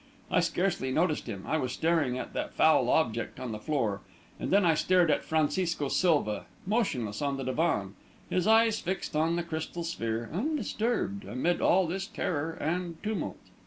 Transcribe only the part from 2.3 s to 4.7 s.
that foul object on the floor; and then